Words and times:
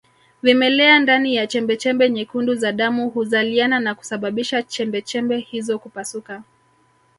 Vimelea 0.41 0.99
ndani 0.99 1.35
ya 1.35 1.47
chembechembe 1.47 2.09
nyekundu 2.09 2.55
za 2.55 2.71
damu 2.71 3.09
huzaliana 3.09 3.79
na 3.79 3.95
kusababisha 3.95 4.63
chembechembe 4.63 5.37
hizo 5.39 5.79
kupasuka 5.79 6.43